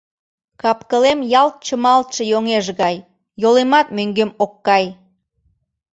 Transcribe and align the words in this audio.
Капкылем 0.61 1.19
ялт 1.41 1.55
чымалтше 1.65 2.23
йоҥеж 2.31 2.65
гай, 2.81 2.95
йолемат 3.41 3.87
мӧҥгем 3.97 4.31
ок 4.43 4.53
кай! 4.67 4.85